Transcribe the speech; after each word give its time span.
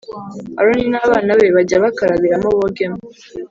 Aroni 0.59 0.85
n 0.91 0.95
abana 1.03 1.31
be 1.39 1.47
bajye 1.55 1.77
bakarabiramo 1.83 2.49
bogemo 2.59 2.99